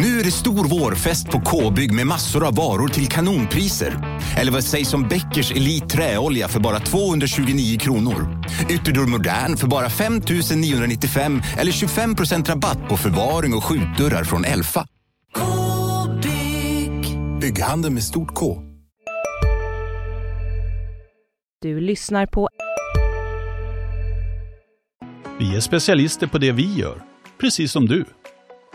Nu 0.00 0.20
är 0.20 0.24
det 0.24 0.30
stor 0.30 0.68
vårfest 0.68 1.30
på 1.30 1.40
K-bygg 1.40 1.92
med 1.92 2.06
massor 2.06 2.46
av 2.46 2.54
varor 2.54 2.88
till 2.88 3.08
kanonpriser. 3.08 4.20
Eller 4.36 4.52
vad 4.52 4.64
sägs 4.64 4.94
om 4.94 5.08
Bäckers 5.08 5.52
Elite 5.52 5.86
Träolja 5.86 6.48
för 6.48 6.60
bara 6.60 6.80
229 6.80 7.78
kronor? 7.78 8.44
Ytterdörr 8.70 9.06
Modern 9.06 9.56
för 9.56 9.66
bara 9.66 9.90
5 9.90 10.20
995 10.56 11.42
eller 11.58 11.72
25% 11.72 12.48
rabatt 12.48 12.88
på 12.88 12.96
förvaring 12.96 13.54
och 13.54 13.64
skjutdörrar 13.64 14.24
från 14.24 14.44
Elfa. 14.44 14.86
K-bygg. 15.34 17.18
Bygghandeln 17.40 17.94
med 17.94 18.02
stort 18.02 18.34
K. 18.34 18.62
Du 21.62 21.80
lyssnar 21.80 22.26
på 22.26 22.48
Vi 25.38 25.56
är 25.56 25.60
specialister 25.60 26.26
på 26.26 26.38
det 26.38 26.52
vi 26.52 26.74
gör, 26.74 27.02
precis 27.40 27.72
som 27.72 27.86
du. 27.86 28.04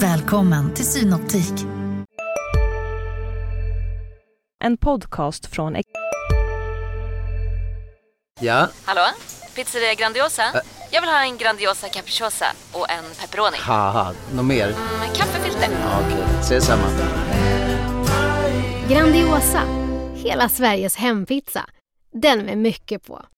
Välkommen 0.00 0.74
till 0.74 0.84
Synoptik. 0.84 1.52
en 4.64 4.76
podcast 4.76 5.46
från 5.46 5.76
Ja, 8.40 8.68
Hallå? 8.84 9.00
Pizzeria 9.54 9.94
Grandiosa? 9.94 10.42
Jag 10.90 11.00
vill 11.00 11.10
ha 11.10 11.22
en 11.22 11.36
Grandiosa 11.36 11.88
capriciosa 11.88 12.46
och 12.72 12.90
en 12.90 13.04
pepperoni. 13.20 13.56
något 14.34 14.44
mer? 14.44 14.66
Med 15.00 15.16
kaffefilter. 15.16 15.68
Ja, 15.82 16.00
Okej, 16.06 16.24
ses 16.40 16.64
samma. 16.66 16.84
Grandiosa, 18.88 19.62
hela 20.14 20.48
Sveriges 20.48 20.96
hempizza. 20.96 21.64
Den 22.12 22.38
med 22.38 22.58
mycket 22.58 23.06
på. 23.06 23.22